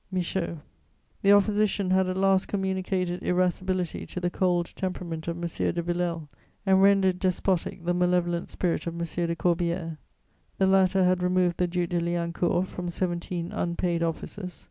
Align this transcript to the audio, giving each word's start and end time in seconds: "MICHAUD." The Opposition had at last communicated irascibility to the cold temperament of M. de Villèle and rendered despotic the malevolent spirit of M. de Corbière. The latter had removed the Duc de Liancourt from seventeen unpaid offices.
"MICHAUD." 0.11 0.59
The 1.21 1.31
Opposition 1.31 1.91
had 1.91 2.07
at 2.09 2.17
last 2.17 2.47
communicated 2.47 3.21
irascibility 3.21 4.07
to 4.07 4.19
the 4.19 4.31
cold 4.31 4.73
temperament 4.75 5.27
of 5.27 5.35
M. 5.35 5.41
de 5.41 5.83
Villèle 5.83 6.27
and 6.65 6.81
rendered 6.81 7.19
despotic 7.19 7.85
the 7.85 7.93
malevolent 7.93 8.49
spirit 8.49 8.87
of 8.87 8.95
M. 8.95 9.01
de 9.05 9.35
Corbière. 9.35 9.99
The 10.57 10.65
latter 10.65 11.03
had 11.03 11.21
removed 11.21 11.57
the 11.57 11.67
Duc 11.67 11.89
de 11.89 11.99
Liancourt 11.99 12.65
from 12.65 12.89
seventeen 12.89 13.51
unpaid 13.51 14.01
offices. 14.01 14.59